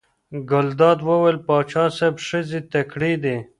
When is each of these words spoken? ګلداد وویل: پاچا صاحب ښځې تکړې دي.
ګلداد 0.49 0.99
وویل: 1.07 1.37
پاچا 1.47 1.83
صاحب 1.97 2.15
ښځې 2.27 2.59
تکړې 2.71 3.13
دي. 3.23 3.35